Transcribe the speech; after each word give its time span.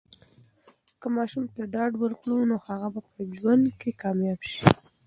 که 0.99 1.07
ماشوم 1.15 1.43
ته 1.55 1.61
ډاډ 1.73 1.91
ورکړو، 1.99 2.37
نو 2.49 2.55
هغه 2.67 2.87
به 2.93 3.01
په 3.11 3.19
ژوند 3.37 3.65
کې 3.79 3.91
کامیاب 4.01 4.41
سي. 4.51 4.61